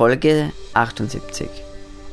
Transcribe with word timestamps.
Folge 0.00 0.50
78. 0.72 1.46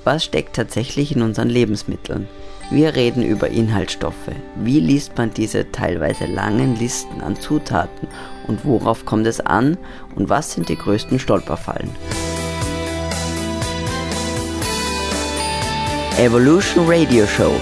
Was 0.04 0.26
steckt 0.26 0.58
tatsächlich 0.58 1.16
in 1.16 1.22
unseren 1.22 1.48
Lebensmitteln? 1.48 2.28
Wir 2.70 2.98
reden 2.98 3.24
über 3.24 3.48
Inhaltsstoffe. 3.48 4.28
Wie 4.58 4.82
liest 4.82 5.18
man 5.18 5.34
diese 5.34 5.72
teilweise 5.72 6.26
langen 6.26 6.76
Listen 6.76 7.22
an 7.22 7.38
Zutaten 7.38 8.10
und 8.46 8.66
worauf 8.66 9.06
kommt 9.06 9.26
es 9.26 9.40
an 9.40 9.78
und 10.18 10.28
was 10.28 10.52
sind 10.52 10.68
die 10.68 10.76
größten 10.76 11.18
Stolperfallen? 11.18 11.90
Evolution 16.18 16.90
Radio 16.90 17.26
Show, 17.26 17.54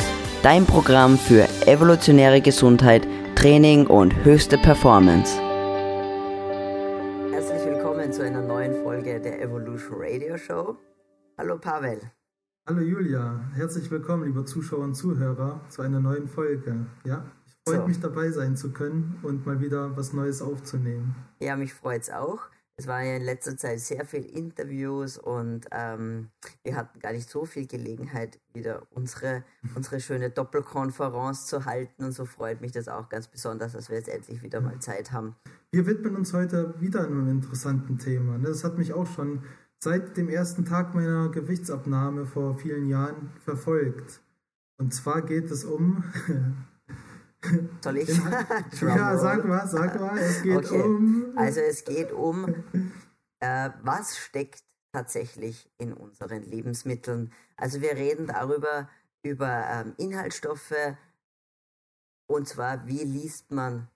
dein 0.41 0.65
Programm 0.65 1.19
für 1.19 1.47
evolutionäre 1.67 2.41
Gesundheit, 2.41 3.07
Training 3.35 3.85
und 3.85 4.25
höchste 4.25 4.57
Performance. 4.57 5.39
Herzlich 7.31 7.63
willkommen 7.63 8.11
zu 8.11 8.23
einer 8.23 8.41
neuen 8.41 8.73
Folge 8.81 9.19
der 9.19 9.39
Evolution 9.39 9.99
Radio 9.99 10.04
Show. 10.33 10.75
Hallo 11.37 11.57
Pavel. 11.59 11.99
Hallo 12.67 12.81
Julia, 12.81 13.39
herzlich 13.53 13.91
willkommen, 13.91 14.25
liebe 14.25 14.43
Zuschauer 14.43 14.83
und 14.83 14.95
Zuhörer, 14.95 15.61
zu 15.69 15.83
einer 15.83 15.99
neuen 15.99 16.27
Folge. 16.27 16.87
Ja, 17.05 17.23
ich 17.45 17.53
freue 17.63 17.81
so. 17.81 17.87
mich 17.87 17.99
dabei 17.99 18.31
sein 18.31 18.57
zu 18.57 18.71
können 18.71 19.19
und 19.21 19.45
mal 19.45 19.61
wieder 19.61 19.95
was 19.95 20.13
Neues 20.13 20.41
aufzunehmen. 20.41 21.15
Ja, 21.39 21.55
mich 21.55 21.75
freut 21.75 22.01
es 22.01 22.09
auch. 22.09 22.39
Es 22.77 22.87
waren 22.87 23.05
ja 23.05 23.15
in 23.15 23.23
letzter 23.23 23.55
Zeit 23.55 23.79
sehr 23.79 24.03
viele 24.03 24.25
Interviews 24.25 25.17
und 25.17 25.67
ähm, 25.71 26.29
wir 26.63 26.75
hatten 26.75 26.99
gar 26.99 27.13
nicht 27.13 27.29
so 27.29 27.45
viel 27.45 27.67
Gelegenheit, 27.67 28.39
wieder 28.53 28.81
unsere, 28.89 29.45
unsere 29.75 30.01
schöne 30.01 30.29
Doppelkonferenz 30.29 31.45
zu 31.45 31.65
halten. 31.65 32.03
Und 32.03 32.11
so 32.11 32.25
freut 32.25 32.59
mich 32.59 32.73
das 32.73 32.89
auch 32.89 33.07
ganz 33.07 33.27
besonders, 33.27 33.73
dass 33.73 33.89
wir 33.89 33.97
jetzt 33.97 34.09
endlich 34.09 34.41
wieder 34.41 34.59
mal 34.59 34.79
Zeit 34.79 35.13
haben. 35.13 35.35
Wir 35.71 35.85
widmen 35.85 36.17
uns 36.17 36.33
heute 36.33 36.73
wieder 36.81 37.05
einem 37.05 37.29
interessanten 37.29 37.97
Thema. 37.97 38.37
Ne? 38.37 38.49
Das 38.49 38.65
hat 38.65 38.77
mich 38.77 38.91
auch 38.91 39.07
schon 39.07 39.43
seit 39.79 40.17
dem 40.17 40.29
ersten 40.29 40.65
Tag 40.65 40.95
meiner 40.95 41.29
Gewichtsabnahme 41.29 42.25
vor 42.25 42.57
vielen 42.57 42.87
Jahren 42.87 43.31
verfolgt. 43.43 44.21
Und 44.77 44.93
zwar 44.93 45.21
geht 45.21 45.51
es 45.51 45.63
um. 45.63 46.03
Soll 47.83 47.97
ich? 47.97 48.09
ja, 48.81 49.17
sag 49.17 49.45
mal, 49.45 49.67
sag 49.67 49.99
mal. 49.99 50.17
Es 50.17 50.41
geht 50.41 50.65
okay. 50.65 50.81
um. 50.81 51.33
Also 51.35 51.59
es 51.61 51.85
geht 51.85 52.11
um, 52.11 52.63
äh, 53.39 53.69
was 53.83 54.17
steckt 54.17 54.63
tatsächlich 54.91 55.69
in 55.77 55.93
unseren 55.93 56.43
Lebensmitteln. 56.43 57.31
Also 57.57 57.81
wir 57.81 57.91
reden 57.91 58.27
darüber, 58.27 58.89
über 59.23 59.65
ähm, 59.69 59.93
Inhaltsstoffe. 59.97 60.95
Und 62.27 62.47
zwar, 62.47 62.87
wie 62.87 63.03
liest 63.03 63.51
man 63.51 63.87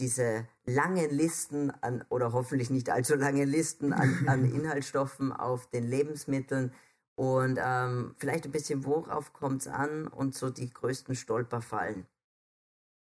diese 0.00 0.46
langen 0.64 1.10
Listen 1.10 1.70
an, 1.82 2.04
oder 2.08 2.32
hoffentlich 2.32 2.70
nicht 2.70 2.90
allzu 2.90 3.14
lange 3.14 3.44
Listen 3.44 3.92
an, 3.92 4.26
an 4.26 4.44
Inhaltsstoffen 4.52 5.32
auf 5.32 5.68
den 5.70 5.84
Lebensmitteln 5.84 6.72
und 7.14 7.58
ähm, 7.62 8.14
vielleicht 8.16 8.46
ein 8.46 8.52
bisschen, 8.52 8.84
worauf 8.86 9.32
kommt 9.32 9.62
es 9.62 9.68
an 9.68 10.06
und 10.06 10.34
so 10.34 10.48
die 10.48 10.70
größten 10.70 11.14
Stolperfallen. 11.14 12.06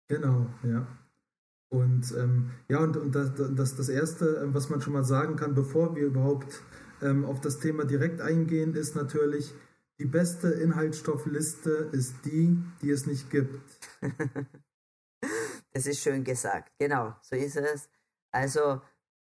Genau, 0.07 0.45
ja. 0.63 0.85
Und 1.69 2.13
ähm, 2.15 2.51
ja, 2.69 2.79
und, 2.79 2.95
und 2.95 3.15
das, 3.15 3.31
das, 3.35 3.75
das 3.75 3.89
Erste, 3.89 4.41
ähm, 4.43 4.53
was 4.53 4.69
man 4.69 4.81
schon 4.81 4.93
mal 4.93 5.03
sagen 5.03 5.35
kann, 5.35 5.55
bevor 5.55 5.95
wir 5.95 6.05
überhaupt 6.05 6.61
ähm, 7.01 7.25
auf 7.25 7.41
das 7.41 7.59
Thema 7.59 7.85
direkt 7.85 8.21
eingehen, 8.21 8.75
ist 8.75 8.95
natürlich, 8.95 9.53
die 9.97 10.05
beste 10.05 10.49
Inhaltsstoffliste 10.49 11.89
ist 11.91 12.25
die, 12.25 12.57
die 12.81 12.91
es 12.91 13.07
nicht 13.07 13.31
gibt. 13.31 13.59
Das 15.75 15.85
ist 15.87 16.01
schön 16.01 16.23
gesagt. 16.23 16.71
Genau, 16.79 17.13
so 17.21 17.35
ist 17.35 17.57
es. 17.57 17.89
Also 18.31 18.81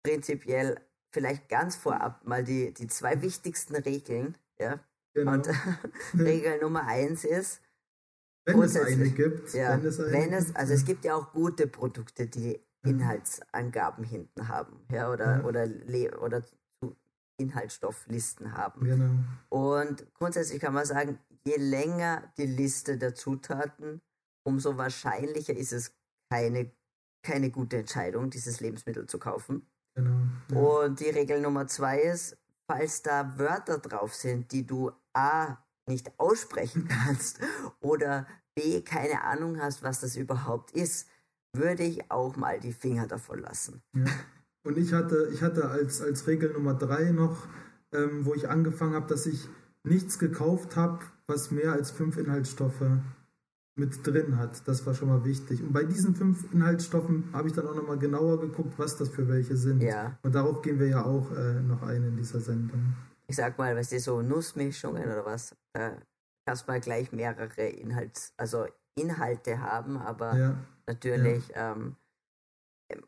prinzipiell 0.04 0.82
vielleicht 1.14 1.48
ganz 1.48 1.78
vorab 1.78 2.26
mal 2.26 2.44
die, 2.44 2.74
die 2.74 2.88
zwei 2.88 3.22
wichtigsten 3.22 3.78
Regeln. 3.78 4.38
Ja? 4.60 4.82
Genau. 5.14 5.32
Und 5.32 5.48
Regel 6.14 6.60
Nummer 6.60 6.88
eins 6.88 7.24
ist, 7.24 7.62
wenn 8.44 8.62
es 8.62 8.76
eine 8.76 9.10
gibt. 9.12 9.54
Ja, 9.54 9.78
wenn 9.82 9.86
es, 9.86 9.98
eine 9.98 10.12
wenn 10.12 10.34
es 10.34 10.54
also 10.58 10.74
es 10.74 10.84
gibt 10.84 11.06
ja 11.06 11.16
auch 11.16 11.32
gute 11.32 11.68
Produkte, 11.68 12.28
die 12.28 12.60
Inhaltsangaben 12.84 14.04
hinten 14.04 14.50
haben, 14.50 14.86
ja, 14.92 15.10
oder, 15.10 15.38
ja. 15.38 15.44
oder, 15.46 15.70
oder 16.22 16.44
Inhaltsstofflisten 17.38 18.52
haben. 18.52 18.84
Genau. 18.84 19.10
Und 19.48 20.14
grundsätzlich 20.14 20.60
kann 20.60 20.74
man 20.74 20.86
sagen, 20.86 21.18
je 21.46 21.56
länger 21.56 22.30
die 22.38 22.46
Liste 22.46 22.98
der 22.98 23.16
Zutaten, 23.16 24.02
umso 24.44 24.78
wahrscheinlicher 24.78 25.56
ist 25.56 25.72
es 25.72 25.96
keine, 26.36 26.72
keine 27.24 27.50
gute 27.50 27.78
Entscheidung, 27.78 28.30
dieses 28.30 28.60
Lebensmittel 28.60 29.08
zu 29.08 29.20
kaufen. 29.20 29.66
Genau. 29.96 30.18
Ja. 30.52 30.58
Und 30.58 31.00
die 31.00 31.10
Regel 31.10 31.40
Nummer 31.40 31.68
zwei 31.68 32.02
ist, 32.02 32.38
falls 32.70 33.02
da 33.02 33.38
Wörter 33.38 33.78
drauf 33.78 34.14
sind, 34.14 34.52
die 34.52 34.66
du 34.66 34.92
A 35.14 35.58
nicht 35.88 36.12
aussprechen 36.20 36.88
kannst 37.06 37.40
oder 37.80 38.28
B 38.54 38.82
keine 38.82 39.24
Ahnung 39.24 39.60
hast, 39.62 39.84
was 39.84 40.02
das 40.02 40.16
überhaupt 40.18 40.72
ist, 40.72 41.08
würde 41.54 41.84
ich 41.84 42.12
auch 42.12 42.36
mal 42.36 42.60
die 42.60 42.74
Finger 42.74 43.08
davon 43.08 43.40
lassen. 43.40 43.82
Ja. 43.96 44.06
Und 44.66 44.78
ich 44.78 44.94
hatte, 44.94 45.30
ich 45.32 45.42
hatte 45.42 45.70
als, 45.70 46.02
als 46.02 46.28
Regel 46.28 46.52
Nummer 46.52 46.74
drei 46.74 47.12
noch, 47.12 47.48
ähm, 47.94 48.26
wo 48.26 48.34
ich 48.34 48.50
angefangen 48.50 48.96
habe, 48.96 49.08
dass 49.08 49.26
ich 49.26 49.48
nichts 49.84 50.20
gekauft 50.20 50.76
habe, 50.76 51.00
was 51.28 51.52
mehr 51.52 51.72
als 51.72 51.92
fünf 51.92 52.18
Inhaltsstoffe 52.18 52.84
mit 53.76 54.06
drin 54.08 54.38
hat. 54.38 54.68
Das 54.68 54.86
war 54.86 54.94
schon 54.94 55.10
mal 55.10 55.26
wichtig. 55.26 55.62
Und 55.62 55.74
bei 55.74 55.84
diesen 55.84 56.16
fünf 56.16 56.52
Inhaltsstoffen 56.54 57.30
habe 57.34 57.48
ich 57.48 57.54
dann 57.54 57.68
auch 57.68 57.76
nochmal 57.76 58.00
genauer 58.00 58.40
geguckt, 58.40 58.74
was 58.78 58.96
das 58.98 59.10
für 59.10 59.28
welche 59.28 59.58
sind. 59.58 59.82
Ja. 59.82 60.18
Und 60.24 60.34
darauf 60.34 60.62
gehen 60.62 60.80
wir 60.80 60.88
ja 60.88 61.04
auch 61.04 61.32
äh, 61.32 61.62
noch 61.62 61.82
ein 61.84 62.04
in 62.04 62.16
dieser 62.16 62.40
Sendung. 62.40 62.96
Ich 63.28 63.36
sag 63.36 63.58
mal, 63.58 63.76
was 63.76 63.90
die 63.90 64.00
so 64.00 64.22
Nussmischungen 64.22 65.04
oder 65.04 65.26
was, 65.26 65.56
da 65.74 65.98
kannst 66.46 66.68
du 66.68 66.72
mal 66.72 66.80
gleich 66.80 67.12
mehrere 67.12 67.68
Inhalts, 67.68 68.34
also 68.38 68.66
Inhalte 68.98 69.60
haben, 69.60 69.98
aber 69.98 70.38
ja. 70.38 70.58
natürlich 70.88 71.48
ja. 71.50 71.74
Ähm, 71.74 71.96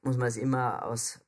muss 0.02 0.18
man 0.18 0.28
es 0.28 0.38
immer 0.38 0.84
aus 0.84 1.20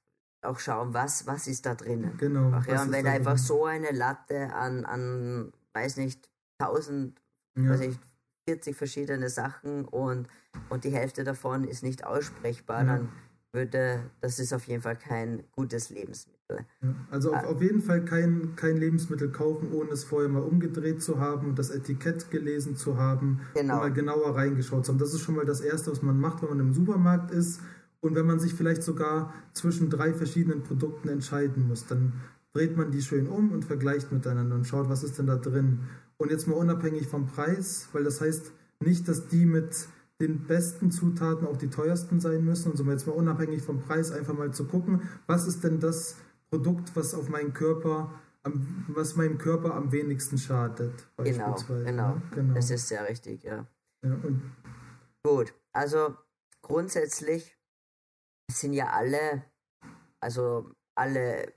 auch 0.42 0.60
schauen, 0.60 0.94
was, 0.94 1.28
was 1.28 1.48
ist 1.48 1.66
da 1.66 1.76
drin. 1.76 2.14
Genau. 2.18 2.52
Ach, 2.54 2.66
ja, 2.66 2.82
und 2.82 2.92
wenn 2.92 3.06
einfach 3.08 3.34
drin? 3.34 3.44
so 3.44 3.66
eine 3.66 3.92
Latte 3.92 4.54
an, 4.54 4.86
an 4.86 5.52
weiß 5.74 5.98
nicht, 5.98 6.30
tausend, 6.58 7.22
ja. 7.58 7.70
weiß 7.70 7.82
nicht, 7.82 8.00
40 8.50 8.76
verschiedene 8.76 9.30
Sachen 9.30 9.86
und, 9.86 10.28
und 10.70 10.84
die 10.84 10.90
Hälfte 10.90 11.24
davon 11.24 11.64
ist 11.66 11.84
nicht 11.84 12.04
aussprechbar, 12.04 12.80
ja. 12.80 12.96
dann 12.96 13.10
würde, 13.52 14.02
das 14.22 14.40
ist 14.40 14.54
auf 14.54 14.64
jeden 14.66 14.82
Fall 14.82 14.96
kein 14.96 15.44
gutes 15.52 15.92
Lebensmittel. 15.92 16.66
Ja, 16.82 16.96
also 17.12 17.32
auf, 17.32 17.44
ah. 17.44 17.48
auf, 17.48 17.62
jeden 17.62 17.82
Fall 17.82 18.06
kein, 18.06 18.56
kein 18.56 18.78
Lebensmittel 18.78 19.32
kaufen, 19.32 19.72
ohne 19.72 19.92
es 19.92 20.04
vorher 20.04 20.30
mal 20.30 20.42
umgedreht 20.42 21.04
zu 21.04 21.20
haben 21.20 21.50
und 21.50 21.60
das 21.60 21.70
Etikett 21.70 22.32
gelesen 22.32 22.76
zu 22.76 22.98
haben 22.98 23.42
genau. 23.54 23.76
und 23.76 23.80
mal 23.82 23.94
genauer 23.94 24.36
reingeschaut 24.36 24.86
zu 24.86 24.92
haben. 24.92 25.00
Das 25.00 25.14
ist 25.14 25.22
schon 25.22 25.36
mal 25.36 25.46
das 25.46 25.62
Erste, 25.62 25.92
was 25.92 26.02
man 26.02 26.20
macht, 26.20 26.42
wenn 26.42 26.50
man 26.50 26.60
im 26.60 26.74
Supermarkt 26.74 27.30
ist 27.30 27.62
und 28.02 28.16
wenn 28.16 28.26
man 28.26 28.40
sich 28.40 28.56
vielleicht 28.56 28.82
sogar 28.82 29.32
zwischen 29.54 29.92
drei 29.92 30.12
verschiedenen 30.14 30.64
Produkten 30.64 31.10
entscheiden 31.10 31.68
muss. 31.68 31.86
Dann 31.86 32.14
dreht 32.54 32.76
man 32.76 32.90
die 32.90 33.02
schön 33.04 33.28
um 33.28 33.52
und 33.52 33.66
vergleicht 33.66 34.12
miteinander 34.12 34.56
und 34.56 34.66
schaut, 34.66 34.90
was 34.90 35.04
ist 35.04 35.20
denn 35.20 35.28
da 35.28 35.36
drin. 35.36 35.82
Und 36.20 36.32
jetzt 36.32 36.48
mal 36.48 36.56
unabhängig 36.56 37.08
vom 37.08 37.28
Preis, 37.28 37.88
weil 37.94 38.04
das 38.04 38.20
heißt 38.20 38.52
nicht, 38.82 39.08
dass 39.08 39.28
die 39.28 39.46
mit 39.46 39.88
den 40.20 40.46
besten 40.46 40.92
Zutaten 40.92 41.48
auch 41.48 41.58
die 41.58 41.70
teuersten 41.70 42.20
sein 42.20 42.44
müssen. 42.44 42.72
Und 42.72 42.78
so 42.78 42.84
jetzt 42.86 43.08
mal 43.08 43.14
unabhängig 43.14 43.62
vom 43.62 43.82
Preis 43.82 44.12
einfach 44.12 44.38
mal 44.38 44.54
zu 44.54 44.66
gucken, 44.66 45.10
was 45.28 45.48
ist 45.48 45.64
denn 45.64 45.80
das 45.80 46.18
Produkt, 46.50 46.96
was 46.96 47.14
auf 47.14 47.30
meinen 47.30 47.54
Körper, 47.54 48.14
am, 48.44 48.86
was 48.90 49.16
meinem 49.16 49.38
Körper 49.38 49.76
am 49.76 49.92
wenigsten 49.92 50.38
schadet. 50.38 51.08
Genau, 51.18 51.56
genau, 51.68 52.16
ne? 52.16 52.22
genau. 52.32 52.54
Das 52.54 52.70
ist 52.70 52.90
sehr 52.90 53.08
richtig, 53.08 53.44
ja. 53.44 53.66
ja 54.04 54.18
Gut, 55.24 55.54
also 55.72 56.16
grundsätzlich 56.62 57.58
sind 58.52 58.74
ja 58.74 58.90
alle, 58.90 59.46
also 60.20 60.70
alle 60.96 61.54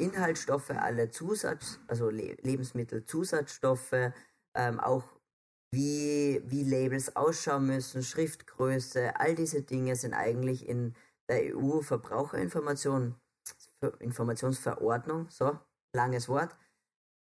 Inhaltsstoffe, 0.00 0.70
alle 0.70 1.10
Zusatz, 1.10 1.78
also 1.86 2.10
Le 2.10 2.36
Lebensmittelzusatzstoffe, 2.42 4.12
ähm, 4.54 4.80
auch 4.80 5.04
wie, 5.72 6.42
wie 6.44 6.64
Labels 6.64 7.14
ausschauen 7.14 7.66
müssen, 7.66 8.02
Schriftgröße, 8.02 9.18
all 9.18 9.34
diese 9.34 9.62
Dinge 9.62 9.94
sind 9.96 10.14
eigentlich 10.14 10.68
in 10.68 10.94
der 11.28 11.54
EU-Verbraucherinformation, 11.56 13.14
Informationsverordnung, 14.00 15.28
so, 15.30 15.58
langes 15.94 16.28
Wort, 16.28 16.56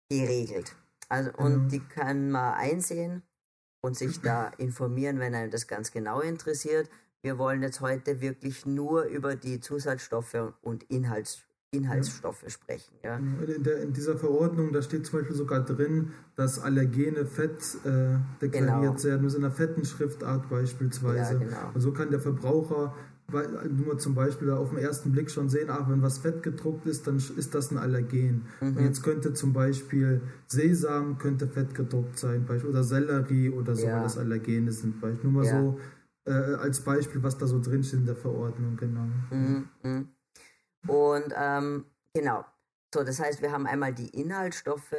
geregelt. 0.09 0.77
Also, 1.09 1.33
und 1.33 1.65
mhm. 1.65 1.69
die 1.69 1.81
kann 1.81 2.31
man 2.31 2.55
einsehen 2.55 3.23
und 3.81 3.97
sich 3.97 4.21
da 4.21 4.49
informieren, 4.59 5.19
wenn 5.19 5.35
einem 5.35 5.51
das 5.51 5.67
ganz 5.67 5.91
genau 5.91 6.21
interessiert. 6.21 6.89
Wir 7.23 7.39
wollen 7.39 7.63
jetzt 7.63 7.81
heute 7.81 8.21
wirklich 8.21 8.67
nur 8.67 9.05
über 9.05 9.35
die 9.35 9.61
Zusatzstoffe 9.61 10.55
und 10.63 10.85
Inhaltsstoffe 10.85 11.48
Inhaltsstoffe 11.71 12.43
ja. 12.43 12.51
sprechen. 12.51 12.95
Ja. 13.05 13.17
In, 13.17 13.63
der, 13.63 13.83
in, 13.83 13.93
dieser 13.93 14.17
Verordnung, 14.17 14.73
da 14.73 14.81
steht 14.81 15.07
zum 15.07 15.19
Beispiel 15.19 15.37
sogar 15.37 15.65
drin, 15.65 16.13
dass 16.35 16.59
Allergene 16.59 17.27
fett 17.27 17.61
äh, 17.85 18.17
deklariert 18.41 18.97
genau. 18.97 19.05
werden 19.05 19.23
müssen, 19.23 19.39
in 19.39 19.45
einer 19.45 19.55
fetten 19.55 19.85
Schriftart 19.85 20.49
beispielsweise. 20.49 21.35
Ja, 21.35 21.39
genau. 21.39 21.71
Und 21.75 21.81
so 21.81 21.93
kann 21.93 22.11
der 22.11 22.21
Verbraucher 22.21 22.95
nur 23.69 23.99
zum 23.99 24.15
Beispiel 24.15 24.51
auf 24.51 24.71
den 24.71 24.79
ersten 24.79 25.13
Blick 25.13 25.31
schon 25.31 25.51
sehen, 25.51 25.69
ach, 25.69 25.91
wenn 25.91 26.01
was 26.01 26.17
fett 26.17 26.43
gedruckt 26.43 26.87
ist, 26.87 27.07
dann 27.07 27.17
ist 27.17 27.55
das 27.55 27.71
ein 27.71 27.77
Allergen. 27.77 28.47
Mhm. 28.63 28.77
Und 28.77 28.85
jetzt 28.85 29.03
könnte 29.03 29.35
zum 29.35 29.53
Beispiel 29.53 30.23
Sesam 30.47 31.19
könnte 31.19 31.47
fett 31.47 31.75
gedruckt 31.75 32.19
sein, 32.19 32.47
oder 32.49 32.83
Sellerie 32.83 33.51
oder 33.51 33.77
so, 33.77 33.87
weil 33.87 34.03
das 34.03 34.17
Allergene 34.17 34.73
sind. 34.73 35.03
Nur 35.23 35.33
mal 35.33 35.45
so 35.45 35.79
äh, 36.25 36.33
als 36.33 36.81
Beispiel, 36.81 37.23
was 37.23 37.37
da 37.37 37.47
so 37.47 37.61
drinsteht 37.61 38.01
in 38.01 38.07
der 38.07 38.17
Verordnung, 38.17 38.77
genau. 38.77 39.07
Mhm. 39.31 39.69
mhm. 39.83 40.09
Und 40.87 41.33
ähm, 41.37 41.87
genau, 42.15 42.45
so, 42.95 43.05
das 43.05 43.21
heißt, 43.21 43.43
wir 43.43 43.53
haben 43.53 43.67
einmal 43.67 43.93
die 43.93 44.09
Inhaltsstoffe, 44.09 44.97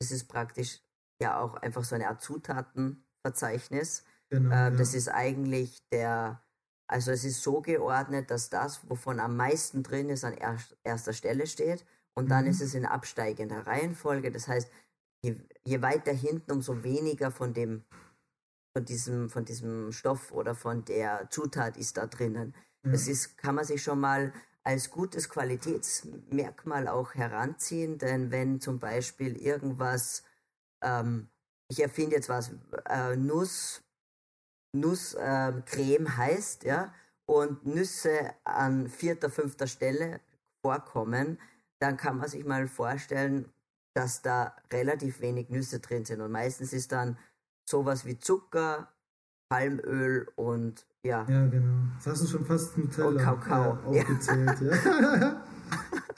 das 0.00 0.10
ist 0.10 0.26
praktisch 0.28 0.80
ja 1.20 1.40
auch 1.40 1.54
einfach 1.54 1.84
so 1.84 1.94
eine 1.94 2.08
Art 2.08 2.22
Zutatenverzeichnis. 2.22 4.04
Genau, 4.30 4.54
äh, 4.54 4.76
das 4.76 4.94
ist 4.94 5.08
eigentlich 5.08 5.86
der, 5.90 6.42
also 6.86 7.10
es 7.10 7.24
ist 7.24 7.42
so 7.42 7.60
geordnet, 7.60 8.30
dass 8.30 8.50
das, 8.50 8.88
wovon 8.88 9.20
am 9.20 9.36
meisten 9.36 9.82
drin 9.82 10.08
ist, 10.10 10.24
an 10.24 10.34
er 10.34 10.58
erster 10.84 11.12
Stelle 11.12 11.46
steht. 11.46 11.84
Und 12.14 12.26
mhm. 12.26 12.28
dann 12.30 12.46
ist 12.46 12.60
es 12.60 12.74
in 12.74 12.86
absteigender 12.86 13.66
Reihenfolge. 13.66 14.32
Das 14.32 14.48
heißt, 14.48 14.70
je, 15.22 15.36
je 15.64 15.82
weiter 15.82 16.12
hinten, 16.12 16.50
umso 16.52 16.82
weniger 16.82 17.30
von 17.30 17.54
dem, 17.54 17.84
von 18.76 18.84
diesem, 18.84 19.30
von 19.30 19.44
diesem 19.44 19.92
Stoff 19.92 20.32
oder 20.32 20.54
von 20.54 20.84
der 20.84 21.30
Zutat 21.30 21.76
ist 21.76 21.96
da 21.96 22.06
drinnen. 22.06 22.54
Ja. 22.84 22.92
Das 22.92 23.08
ist, 23.08 23.38
kann 23.38 23.54
man 23.54 23.64
sich 23.64 23.82
schon 23.82 24.00
mal 24.00 24.32
als 24.64 24.90
gutes 24.90 25.28
Qualitätsmerkmal 25.28 26.88
auch 26.88 27.14
heranziehen, 27.14 27.98
denn 27.98 28.30
wenn 28.30 28.60
zum 28.60 28.78
Beispiel 28.78 29.36
irgendwas, 29.36 30.24
ähm, 30.82 31.28
ich 31.70 31.80
erfinde 31.80 32.16
jetzt 32.16 32.28
was, 32.28 32.50
äh, 32.86 33.16
Nuss, 33.16 33.82
Nusscreme 34.72 36.06
äh, 36.06 36.10
heißt, 36.10 36.64
ja, 36.64 36.92
und 37.26 37.66
Nüsse 37.66 38.34
an 38.44 38.88
vierter, 38.88 39.30
fünfter 39.30 39.66
Stelle 39.66 40.20
vorkommen, 40.62 41.38
dann 41.78 41.96
kann 41.96 42.18
man 42.18 42.28
sich 42.28 42.44
mal 42.44 42.68
vorstellen, 42.68 43.52
dass 43.94 44.22
da 44.22 44.56
relativ 44.72 45.20
wenig 45.20 45.48
Nüsse 45.50 45.80
drin 45.80 46.04
sind. 46.04 46.20
Und 46.20 46.32
meistens 46.32 46.72
ist 46.72 46.92
dann 46.92 47.18
sowas 47.68 48.04
wie 48.04 48.18
Zucker, 48.18 48.92
Palmöl 49.48 50.26
und 50.36 50.84
ja. 51.02 51.26
Ja, 51.28 51.46
genau. 51.46 51.88
Das 51.96 52.14
hast 52.14 52.24
du 52.24 52.26
schon 52.26 52.44
fast 52.44 52.76
Nutella 52.76 53.08
und 53.08 53.18
Kakao. 53.18 53.78
Äh, 53.92 54.00
aufgezählt. 54.00 54.60
Ja. 54.60 55.16
ja. 55.16 55.44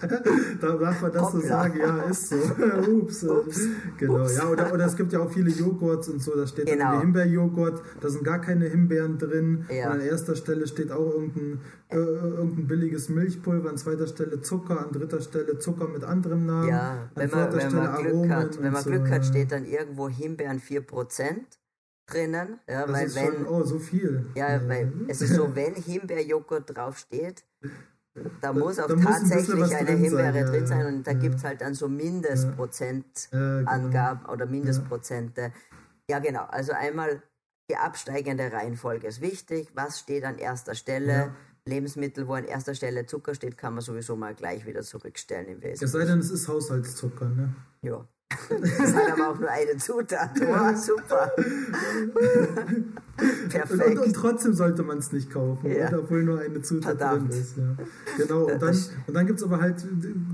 da 0.61 0.77
darf 0.77 1.03
man 1.03 1.13
das 1.13 1.23
Hoppla. 1.23 1.41
so 1.41 1.47
sagen, 1.47 1.79
ja, 1.79 1.99
ist 2.05 2.29
so. 2.29 2.37
Ups. 2.91 3.23
Ups. 3.25 3.61
Genau, 3.99 4.23
Ups. 4.23 4.37
ja, 4.37 4.49
oder, 4.49 4.73
oder 4.73 4.87
es 4.87 4.97
gibt 4.97 5.13
ja 5.13 5.21
auch 5.21 5.31
viele 5.31 5.51
Joghurts 5.51 6.09
und 6.09 6.23
so, 6.23 6.35
da 6.35 6.47
steht 6.47 6.67
genau. 6.67 6.93
dann 6.93 7.01
Himbeerjoghurt, 7.01 7.83
da 8.01 8.09
sind 8.09 8.25
gar 8.25 8.41
keine 8.41 8.67
Himbeeren 8.67 9.19
drin. 9.19 9.67
Ja. 9.71 9.87
Und 9.87 9.95
an 9.95 10.01
erster 10.01 10.37
Stelle 10.37 10.67
steht 10.67 10.91
auch 10.91 11.13
irgendein, 11.13 11.61
äh, 11.91 11.97
irgendein 11.97 12.67
billiges 12.67 13.09
Milchpulver, 13.09 13.69
an 13.69 13.77
zweiter 13.77 14.07
Stelle 14.07 14.41
Zucker, 14.41 14.81
an 14.81 14.93
dritter 14.93 15.21
Stelle 15.21 15.59
Zucker 15.59 15.89
mit 15.89 16.05
anderem 16.05 16.47
Namen. 16.47 16.69
Ja, 16.69 17.11
wenn 17.15 17.31
man, 17.31 17.53
wenn 17.53 17.75
man 17.75 17.97
Glück 17.97 18.07
Aromen 18.07 18.35
hat, 18.35 18.63
wenn 18.63 18.73
man 18.73 18.85
Glück 18.85 19.07
so. 19.07 19.13
hat, 19.13 19.27
steht 19.27 19.53
dann 19.53 19.67
irgendwo 19.67 20.09
Himbeeren 20.09 20.61
4% 20.61 21.35
drinnen. 22.13 22.61
Ja, 22.69 22.87
das 22.87 22.93
weil 22.93 23.07
ist 23.07 23.17
wenn, 23.17 23.33
schon, 23.33 23.47
oh, 23.47 23.65
so 23.65 23.79
viel. 23.79 24.27
Ja, 24.35 24.53
ja, 24.53 24.69
weil 24.69 24.93
es 25.09 25.23
ist 25.23 25.35
so, 25.35 25.55
wenn 25.55 25.75
Himbeerjoghurt 25.75 26.77
draufsteht, 26.77 27.45
da 28.41 28.53
muss 28.53 28.79
auch 28.79 28.89
tatsächlich 28.89 29.75
eine 29.75 29.93
Himbeere 29.93 30.33
sein, 30.33 30.47
drin 30.47 30.67
sein 30.67 30.87
und 30.87 31.07
da 31.07 31.13
ja. 31.13 31.19
gibt 31.19 31.37
es 31.37 31.45
halt 31.45 31.61
dann 31.61 31.75
so 31.75 31.89
Mindestprozentangaben 31.89 33.93
ja. 33.93 34.15
genau. 34.15 34.33
oder 34.33 34.47
Mindestprozente. 34.47 35.53
Ja. 36.09 36.19
genau, 36.19 36.45
also 36.45 36.73
einmal 36.73 37.23
die 37.71 37.77
absteigende 37.77 38.53
Reihenfolge 38.53 39.07
ist 39.07 39.21
wichtig. 39.21 39.69
Was 39.75 40.01
steht 40.01 40.25
an 40.25 40.39
erster 40.39 40.75
Stelle? 40.75 41.35
Lebensmittel, 41.67 42.27
wo 42.27 42.35
an 42.35 42.45
erster 42.45 42.75
Stelle 42.75 43.07
Zucker 43.07 43.35
steht, 43.35 43.59
kann 43.59 43.75
man 43.75 43.83
sowieso 43.83 44.17
mal 44.17 44.35
gleich 44.35 44.67
wieder 44.67 44.83
zurückstellen 44.83 45.47
im 45.47 45.63
Wesentlichen. 45.63 45.85
Es 45.85 45.93
sei 45.93 46.05
denn, 46.05 46.19
es 46.19 46.31
ist 46.31 46.49
Haushaltszucker, 46.49 47.29
ne? 47.29 47.55
Ja. 47.83 48.05
Das 48.49 48.95
hat 48.95 49.13
aber 49.13 49.31
auch 49.31 49.39
nur 49.39 49.51
eine 49.51 49.77
Zutat. 49.77 50.31
Oh, 50.41 50.77
super. 50.77 51.33
Perfekt. 53.49 53.99
Und, 53.99 54.07
und, 54.07 54.13
trotzdem 54.15 54.55
sollte 54.55 54.83
man 54.83 54.99
es 54.99 55.13
nicht 55.13 55.31
kaufen, 55.31 55.71
ja. 55.71 55.91
obwohl 55.97 56.23
nur 56.23 56.41
eine 56.41 56.63
Zutat 56.63 56.99
Verdammt. 56.99 57.33
drin 57.33 57.41
ist. 57.41 57.57
Ja. 57.57 57.77
Genau, 58.17 58.45
und 58.45 58.63
dann, 58.63 58.77
und 59.07 59.15
dann 59.15 59.27
gibt 59.27 59.41
es 59.41 59.45
aber 59.45 59.61
halt 59.61 59.85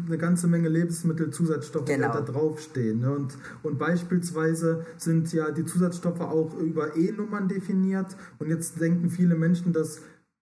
eine 0.06 0.19
ganze 0.19 0.46
Menge 0.46 0.69
Lebensmittelzusatzstoffe, 0.69 1.87
genau. 1.87 2.08
die 2.08 2.12
da 2.12 2.32
draufstehen. 2.32 3.00
Ne? 3.00 3.10
Und, 3.10 3.37
und 3.62 3.78
beispielsweise 3.78 4.87
sind 4.99 5.32
ja 5.32 5.50
die 5.50 5.64
Zusatzstoffe 5.64 6.20
auch 6.20 6.54
über 6.58 6.96
E-Nummern 6.96 7.49
definiert. 7.49 8.16
Und 8.38 8.49
jetzt 8.50 8.81
denken 8.81 9.10
viele 9.10 9.34
Menschen, 9.34 9.72
dass 9.72 10.00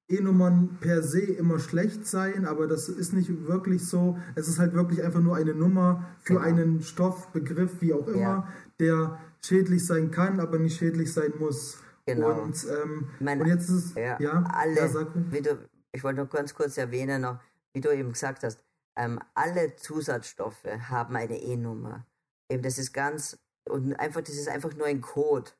E-Nummern 0.09 0.79
per 0.81 1.03
se 1.03 1.21
immer 1.21 1.59
schlecht 1.59 2.07
seien, 2.07 2.45
aber 2.45 2.67
das 2.67 2.89
ist 2.89 3.13
nicht 3.15 3.47
wirklich 3.47 3.87
so. 3.87 4.19
Es 4.35 4.49
ist 4.49 4.59
halt 4.59 4.75
wirklich 4.75 5.03
einfach 5.03 5.21
nur 5.21 5.37
eine 5.37 5.55
Nummer 5.55 6.07
für 6.21 6.35
genau. 6.35 6.47
einen 6.47 6.83
Stoffbegriff, 6.83 7.81
wie 7.81 7.95
auch 7.95 8.07
immer, 8.07 8.21
ja. 8.21 8.49
der 8.79 9.19
schädlich 9.43 9.87
sein 9.87 10.11
kann, 10.11 10.41
aber 10.41 10.59
nicht 10.59 10.77
schädlich 10.77 11.13
sein 11.13 11.33
muss. 11.39 11.79
Genau. 12.07 12.43
Und, 12.43 12.67
ähm, 12.71 13.09
Meine, 13.19 13.43
und 13.43 13.49
jetzt 13.49 13.71
ist 13.71 13.87
es, 13.87 13.95
ja, 13.95 14.19
ja 14.21 14.45
alle, 14.53 14.75
ja, 14.75 15.07
wie 15.31 15.41
du, 15.41 15.59
ich 15.93 16.05
wollte 16.05 16.21
noch 16.21 16.31
ganz 16.31 16.55
kurz 16.55 16.77
erwähnen, 16.77 17.23
noch, 17.23 17.41
wie 17.73 17.81
du 17.81 17.91
eben 17.91 18.13
gesagt 18.13 18.43
hast, 18.45 18.63
ähm, 18.97 19.19
alle 19.35 19.75
Zusatzstoffe 19.77 20.65
haben 20.91 21.17
eine 21.17 21.41
E-Nummer. 21.41 22.07
Eben, 22.51 22.63
das 22.63 22.79
ist 22.79 22.93
ganz, 22.93 23.39
und 23.69 23.95
einfach, 23.95 24.21
das 24.21 24.35
ist 24.35 24.49
einfach 24.49 24.75
nur 24.77 24.87
ein 24.87 25.01
Code. 25.01 25.51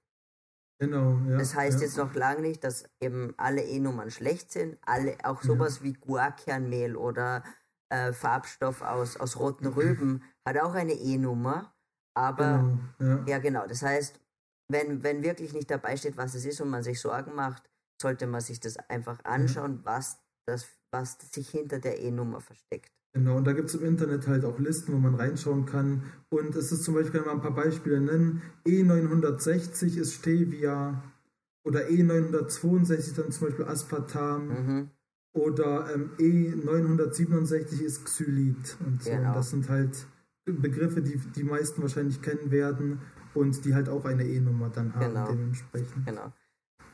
Genau, 0.79 1.19
ja. 1.29 1.39
Das 1.39 1.55
heißt 1.55 1.79
ja. 1.79 1.87
jetzt 1.87 1.97
noch 1.97 2.15
lange 2.15 2.41
nicht, 2.41 2.65
dass 2.65 2.85
eben 3.01 3.35
alle 3.37 3.63
E-Nummern 3.63 4.11
schlecht 4.11 4.53
sind. 4.53 4.79
Alle, 4.85 5.17
auch 5.23 5.43
sowas 5.43 5.79
ja. 5.79 5.85
wie 5.85 5.93
Guarkernmehl 5.95 6.97
oder 6.97 7.45
äh, 7.91 8.13
Farbstoff 8.13 8.83
aus, 8.83 9.17
aus 9.17 9.39
roten 9.39 9.67
Rüben 9.67 10.23
hat 10.47 10.59
auch 10.59 10.75
eine 10.75 10.95
E-Nummer. 10.95 11.75
Aber 12.17 12.79
genau, 12.99 13.17
ja. 13.17 13.25
ja. 13.27 13.39
genau. 13.39 13.67
Das 13.67 13.83
heißt, 13.83 14.21
wenn, 14.69 15.03
wenn 15.03 15.23
wirklich 15.23 15.53
nicht 15.53 15.71
dabei 15.71 15.97
steht, 15.97 16.17
was 16.17 16.35
es 16.35 16.45
ist 16.45 16.61
und 16.61 16.71
man 16.71 16.83
sich 16.83 17.01
Sorgen 17.01 17.35
macht, 17.35 17.71
sollte 18.01 18.27
man 18.27 18.41
sich 18.41 18.61
das 18.61 18.77
einfach 18.77 19.25
anschauen, 19.25 19.81
was, 19.85 20.19
das, 20.47 20.67
was 20.91 21.19
sich 21.33 21.51
hinter 21.51 21.79
der 21.79 22.01
E-Nummer 22.01 22.41
versteckt. 22.41 22.93
Genau, 23.15 23.37
und 23.37 23.47
da 23.47 23.53
gibt 23.53 23.69
es 23.69 23.77
im 23.77 23.85
Internet 23.85 24.27
halt 24.27 24.45
auch 24.45 24.59
Listen, 24.59 24.93
wo 24.93 24.99
man 24.99 25.15
reinschauen 25.15 25.67
kann. 25.67 26.03
Und 26.31 26.57
es 26.57 26.73
ist 26.73 26.83
zum 26.83 26.95
Beispiel, 26.95 27.21
wenn 27.21 27.27
wir 27.27 27.33
ein 27.33 27.41
paar 27.41 27.55
Beispiele 27.55 28.01
nennen, 28.01 28.43
E960 28.67 29.99
ist 29.99 30.15
Stevia 30.15 31.01
oder 31.63 31.87
E962 31.87 33.15
dann 33.15 33.31
zum 33.31 33.47
Beispiel 33.47 33.67
Aspartam 33.67 34.49
mhm. 34.49 34.91
oder 35.33 35.95
ähm, 35.95 36.11
E967 36.19 37.83
ist 37.83 38.05
Xylit 38.05 38.77
und 38.85 39.01
so. 39.05 39.11
Genau. 39.11 39.29
Und 39.29 39.37
das 39.37 39.51
sind 39.51 39.69
halt 39.69 40.07
Begriffe, 40.45 41.01
die 41.01 41.17
die 41.17 41.45
meisten 41.45 41.83
wahrscheinlich 41.83 42.21
kennen 42.21 42.51
werden 42.51 43.01
und 43.33 43.65
die 43.65 43.77
halt 43.77 43.89
auch 43.89 44.05
eine 44.07 44.25
E-Nummer 44.25 44.71
dann 44.71 44.93
haben 44.93 45.15
genau. 45.15 45.29
dementsprechend. 45.29 46.05
Genau. 46.05 46.33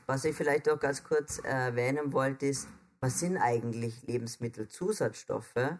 Was 0.07 0.27
ich 0.27 0.37
vielleicht 0.37 0.69
auch 0.69 0.79
ganz 0.79 1.03
kurz 1.03 1.39
erwähnen 1.39 2.13
wollte, 2.13 2.45
ist, 2.45 2.69
was 3.01 3.21
sind 3.21 3.39
eigentlich 3.39 4.03
Lebensmittelzusatzstoffe? 4.07 5.79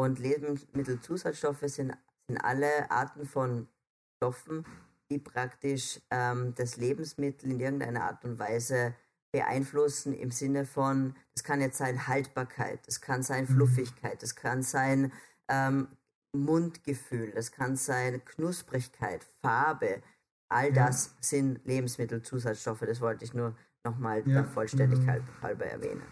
Und 0.00 0.18
Lebensmittelzusatzstoffe 0.18 1.64
sind, 1.66 1.92
sind 2.26 2.38
alle 2.38 2.90
Arten 2.90 3.26
von 3.26 3.68
Stoffen, 4.16 4.64
die 5.10 5.18
praktisch 5.18 6.00
ähm, 6.10 6.54
das 6.54 6.78
Lebensmittel 6.78 7.50
in 7.50 7.60
irgendeiner 7.60 8.04
Art 8.04 8.24
und 8.24 8.38
Weise 8.38 8.94
beeinflussen 9.30 10.14
im 10.14 10.30
Sinne 10.30 10.64
von, 10.64 11.14
es 11.34 11.44
kann 11.44 11.60
jetzt 11.60 11.76
sein 11.76 12.08
Haltbarkeit, 12.08 12.80
es 12.86 13.02
kann 13.02 13.22
sein 13.22 13.44
mhm. 13.44 13.56
Fluffigkeit, 13.56 14.22
es 14.22 14.34
kann 14.34 14.62
sein 14.62 15.12
ähm, 15.48 15.88
Mundgefühl, 16.32 17.34
es 17.34 17.52
kann 17.52 17.76
sein 17.76 18.24
Knusprigkeit, 18.24 19.22
Farbe. 19.42 20.00
All 20.48 20.72
das 20.72 21.14
sind 21.20 21.62
Lebensmittelzusatzstoffe. 21.66 22.80
Das 22.86 23.02
wollte 23.02 23.26
ich 23.26 23.34
nur 23.34 23.54
nochmal 23.84 24.26
ja. 24.26 24.32
der 24.32 24.44
Vollständigkeit 24.46 25.20
mhm. 25.20 25.42
halber 25.42 25.66
erwähnen. 25.66 26.02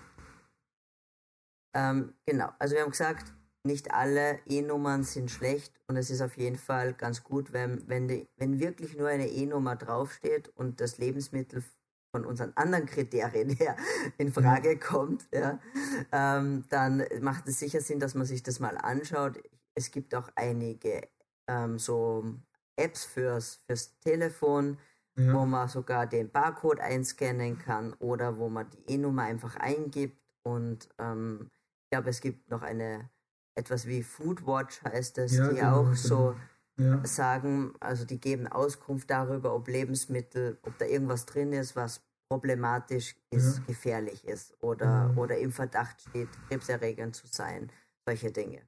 Ähm, 1.74 2.12
genau, 2.26 2.50
also 2.58 2.74
wir 2.74 2.82
haben 2.82 2.90
gesagt, 2.90 3.32
nicht 3.68 3.92
alle 3.92 4.40
E-Nummern 4.46 5.04
sind 5.04 5.30
schlecht 5.30 5.72
und 5.86 5.96
es 5.96 6.10
ist 6.10 6.22
auf 6.22 6.36
jeden 6.36 6.56
Fall 6.56 6.94
ganz 6.94 7.22
gut, 7.22 7.52
wenn, 7.52 7.86
wenn, 7.86 8.08
die, 8.08 8.26
wenn 8.36 8.58
wirklich 8.58 8.96
nur 8.96 9.08
eine 9.08 9.28
E-Nummer 9.28 9.76
draufsteht 9.76 10.48
und 10.56 10.80
das 10.80 10.98
Lebensmittel 10.98 11.62
von 12.10 12.24
unseren 12.24 12.52
anderen 12.56 12.86
Kriterien 12.86 13.50
her 13.50 13.76
in 14.18 14.32
Frage 14.32 14.78
kommt, 14.78 15.28
ja, 15.32 15.60
ähm, 16.10 16.64
dann 16.70 17.04
macht 17.20 17.46
es 17.46 17.58
sicher 17.58 17.80
Sinn, 17.80 18.00
dass 18.00 18.14
man 18.14 18.26
sich 18.26 18.42
das 18.42 18.58
mal 18.58 18.78
anschaut. 18.78 19.38
Es 19.74 19.90
gibt 19.90 20.14
auch 20.14 20.30
einige 20.34 21.06
ähm, 21.46 21.78
so 21.78 22.24
Apps 22.76 23.04
fürs, 23.04 23.60
fürs 23.66 23.98
Telefon, 24.00 24.78
ja. 25.16 25.34
wo 25.34 25.44
man 25.44 25.68
sogar 25.68 26.06
den 26.06 26.30
Barcode 26.30 26.80
einscannen 26.80 27.58
kann 27.58 27.92
oder 27.98 28.38
wo 28.38 28.48
man 28.48 28.66
die 28.70 28.94
E-Nummer 28.94 29.24
einfach 29.24 29.56
eingibt 29.56 30.18
und 30.42 30.88
ähm, 30.98 31.50
ich 31.84 31.90
glaube, 31.90 32.10
es 32.10 32.20
gibt 32.20 32.50
noch 32.50 32.62
eine 32.62 33.08
etwas 33.58 33.86
wie 33.86 34.02
Foodwatch 34.02 34.82
heißt 34.84 35.18
es, 35.18 35.36
ja, 35.36 35.48
die 35.48 35.56
genau, 35.56 35.80
auch 35.80 35.84
genau. 35.84 35.94
so 35.94 36.36
ja. 36.76 37.04
sagen, 37.04 37.74
also 37.80 38.04
die 38.04 38.20
geben 38.20 38.46
Auskunft 38.46 39.10
darüber, 39.10 39.54
ob 39.54 39.68
Lebensmittel, 39.68 40.58
ob 40.62 40.78
da 40.78 40.86
irgendwas 40.86 41.26
drin 41.26 41.52
ist, 41.52 41.76
was 41.76 42.00
problematisch 42.30 43.16
ist, 43.30 43.58
ja. 43.58 43.64
gefährlich 43.66 44.26
ist 44.26 44.54
oder, 44.62 45.08
mhm. 45.08 45.18
oder 45.18 45.38
im 45.38 45.52
Verdacht 45.52 46.00
steht, 46.00 46.28
krebserregend 46.48 47.16
zu 47.16 47.26
sein. 47.26 47.70
Solche 48.06 48.30
Dinge. 48.30 48.62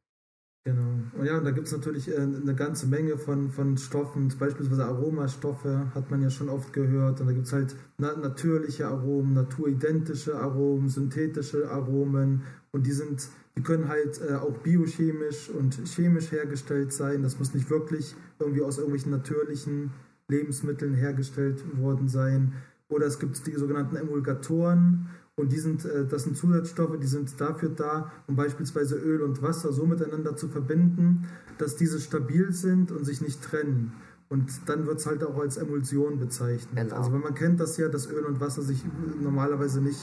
Genau. 0.65 1.01
Und 1.17 1.25
ja, 1.25 1.39
und 1.39 1.45
da 1.45 1.53
gibt 1.53 1.69
es 1.69 1.73
natürlich 1.73 2.09
äh, 2.09 2.19
eine 2.19 2.55
ganze 2.55 2.87
Menge 2.87 3.17
von, 3.17 3.51
von 3.51 3.79
Stoffen, 3.79 4.33
beispielsweise 4.39 4.85
Aromastoffe, 4.85 5.91
hat 5.95 6.11
man 6.11 6.21
ja 6.21 6.29
schon 6.29 6.51
oft 6.51 6.75
gehört. 6.75 7.21
Und 7.21 7.27
da 7.29 7.33
gibt 7.33 7.47
es 7.47 7.53
halt 7.53 7.75
na 7.97 8.15
natürliche 8.15 8.87
Aromen, 8.87 9.33
naturidentische 9.33 10.39
Aromen, 10.39 10.91
synthetische 10.91 11.71
Aromen. 11.71 12.43
Und 12.73 12.87
die 12.87 12.93
sind, 12.93 13.29
die 13.57 13.63
können 13.63 13.89
halt 13.89 14.21
äh, 14.21 14.35
auch 14.35 14.59
biochemisch 14.59 15.49
und 15.49 15.81
chemisch 15.87 16.31
hergestellt 16.31 16.93
sein. 16.93 17.23
Das 17.23 17.39
muss 17.39 17.55
nicht 17.55 17.71
wirklich 17.71 18.15
irgendwie 18.39 18.63
aus 18.63 18.77
irgendwelchen 18.77 19.13
natürlichen 19.13 19.93
Lebensmitteln 20.29 20.93
hergestellt 20.93 21.65
worden 21.81 22.09
sein. 22.09 22.53
Oder 22.91 23.07
es 23.07 23.19
gibt 23.19 23.47
die 23.47 23.55
sogenannten 23.55 23.97
Emulgatoren. 23.97 25.09
Und 25.41 25.53
die 25.53 25.59
sind, 25.59 25.85
äh, 25.85 26.07
das 26.07 26.25
sind 26.25 26.37
Zusatzstoffe, 26.37 26.99
die 27.01 27.07
sind 27.07 27.41
dafür 27.41 27.71
da, 27.71 28.13
um 28.27 28.37
beispielsweise 28.37 28.97
Öl 28.97 29.23
und 29.23 29.43
Wasser 29.43 29.73
so 29.73 29.87
miteinander 29.87 30.37
zu 30.37 30.49
verbinden, 30.49 31.27
dass 31.59 31.77
diese 31.77 32.01
stabil 32.01 32.53
sind 32.53 32.93
und 32.93 33.05
sich 33.05 33.21
nicht 33.21 33.43
trennen. 33.43 33.93
Und 34.29 34.49
dann 34.67 34.87
wird 34.87 35.01
es 35.01 35.07
halt 35.07 35.25
auch 35.25 35.39
als 35.39 35.57
Emulsion 35.57 36.21
bezeichnet. 36.21 36.77
Genau. 36.77 36.97
Also 36.97 37.13
wenn 37.13 37.21
man 37.21 37.35
kennt 37.35 37.59
das 37.59 37.77
ja, 37.77 37.89
dass 37.89 38.09
Öl 38.11 38.25
und 38.25 38.41
Wasser 38.41 38.63
sich 38.63 38.85
normalerweise 39.21 39.81
nicht 39.81 39.99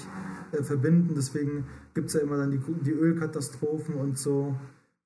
äh, 0.52 0.64
verbinden, 0.64 1.14
deswegen 1.16 1.66
gibt 1.94 2.10
es 2.10 2.16
ja 2.16 2.22
immer 2.22 2.38
dann 2.38 2.52
die, 2.52 2.60
die 2.84 2.92
Ölkatastrophen 2.92 3.96
und 3.96 4.18
so 4.18 4.56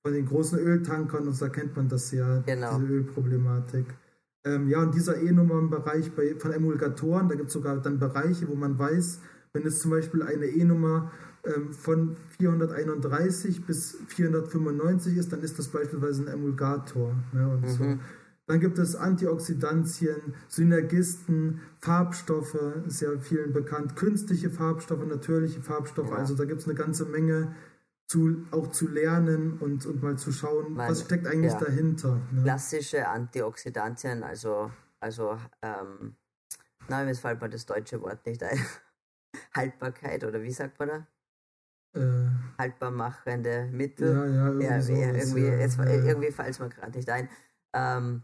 von 0.01 0.13
den 0.13 0.25
großen 0.25 0.57
Öltankern 0.57 1.27
und 1.27 1.39
da 1.39 1.49
kennt 1.49 1.75
man 1.75 1.87
das 1.87 2.11
ja, 2.11 2.39
genau. 2.39 2.79
diese 2.79 2.91
Ölproblematik. 2.91 3.85
Ähm, 4.43 4.67
ja, 4.69 4.81
und 4.81 4.95
dieser 4.95 5.21
E-Nummern-Bereich 5.21 6.11
von 6.39 6.51
Emulgatoren, 6.51 7.29
da 7.29 7.35
gibt 7.35 7.49
es 7.49 7.53
sogar 7.53 7.77
dann 7.77 7.99
Bereiche, 7.99 8.47
wo 8.47 8.55
man 8.55 8.79
weiß, 8.79 9.19
wenn 9.53 9.65
es 9.65 9.79
zum 9.79 9.91
Beispiel 9.91 10.23
eine 10.23 10.45
E-Nummer 10.45 11.11
ähm, 11.43 11.73
von 11.73 12.15
431 12.37 13.65
bis 13.65 13.97
495 14.07 15.17
ist, 15.17 15.33
dann 15.33 15.41
ist 15.41 15.57
das 15.59 15.67
beispielsweise 15.67 16.23
ein 16.23 16.27
Emulgator. 16.27 17.15
Ne, 17.33 17.47
und 17.47 17.61
mhm. 17.61 17.67
so. 17.67 17.99
Dann 18.47 18.59
gibt 18.59 18.79
es 18.79 18.95
Antioxidantien, 18.95 20.33
Synergisten, 20.49 21.61
Farbstoffe, 21.79 22.57
ist 22.85 23.01
ja 23.01 23.17
vielen 23.19 23.53
bekannt, 23.53 23.95
künstliche 23.95 24.49
Farbstoffe, 24.49 25.05
natürliche 25.05 25.61
Farbstoffe. 25.61 26.09
Ja. 26.09 26.17
Also 26.17 26.35
da 26.35 26.45
gibt 26.45 26.61
es 26.61 26.67
eine 26.67 26.75
ganze 26.75 27.05
Menge 27.05 27.55
zu, 28.07 28.45
auch 28.51 28.67
zu 28.67 28.89
lernen 28.89 29.57
und, 29.59 29.85
und 29.85 30.03
mal 30.03 30.17
zu 30.17 30.33
schauen, 30.33 30.73
Meine, 30.73 30.91
was 30.91 31.01
steckt 31.01 31.27
eigentlich 31.27 31.53
ja. 31.53 31.59
dahinter. 31.59 32.19
Ne? 32.31 32.43
Klassische 32.43 33.07
Antioxidantien, 33.07 34.21
also, 34.21 34.69
also 34.99 35.37
ähm, 35.61 36.15
nein, 36.89 37.05
mir 37.05 37.15
fällt 37.15 37.41
mir 37.41 37.49
das 37.49 37.65
deutsche 37.65 38.01
Wort 38.01 38.25
nicht 38.25 38.43
ein. 38.43 38.59
Haltbarkeit 39.53 40.23
oder 40.23 40.41
wie 40.41 40.51
sagt 40.51 40.79
man 40.79 40.87
da? 40.89 41.07
Äh, 41.93 42.29
haltbar 42.57 42.91
machende 42.91 43.67
Mittel. 43.71 44.15
Ja, 44.15 44.25
ja, 44.25 44.47
irgendwie, 44.47 44.65
ja, 44.65 44.81
sowas, 44.81 45.25
irgendwie, 45.25 45.45
ja, 45.45 45.55
jetzt, 45.55 45.77
ja. 45.77 45.85
irgendwie 45.85 46.31
fällt 46.31 46.49
es 46.49 46.59
mir 46.59 46.69
gerade 46.69 46.97
nicht 46.97 47.09
ein. 47.09 47.29
Ähm, 47.73 48.23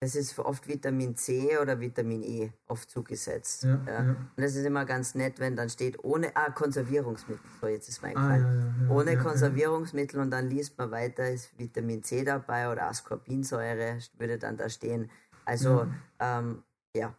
das 0.00 0.14
ist 0.14 0.38
oft 0.38 0.68
Vitamin 0.68 1.16
C 1.16 1.56
oder 1.56 1.80
Vitamin 1.80 2.22
E 2.22 2.52
oft 2.66 2.90
zugesetzt. 2.90 3.64
Ja, 3.64 3.80
ja. 3.86 4.00
Und 4.00 4.28
das 4.36 4.54
ist 4.54 4.66
immer 4.66 4.84
ganz 4.84 5.14
nett, 5.14 5.40
wenn 5.40 5.56
dann 5.56 5.70
steht 5.70 6.04
ohne 6.04 6.36
ah, 6.36 6.50
Konservierungsmittel. 6.50 7.40
So, 7.62 7.66
jetzt 7.66 7.88
ist 7.88 8.02
mein 8.02 8.14
ah, 8.14 8.28
Fall. 8.28 8.74
Ja, 8.88 8.94
ohne 8.94 9.16
Konservierungsmittel 9.16 10.20
und 10.20 10.30
dann 10.30 10.48
liest 10.48 10.76
man 10.76 10.90
weiter, 10.90 11.30
ist 11.30 11.58
Vitamin 11.58 12.02
C 12.02 12.24
dabei 12.24 12.70
oder 12.70 12.88
Ascorbinsäure 12.88 13.98
würde 14.18 14.38
dann 14.38 14.58
da 14.58 14.68
stehen. 14.68 15.10
Also 15.46 15.86
ähm, 16.20 16.62
ja, 16.94 17.14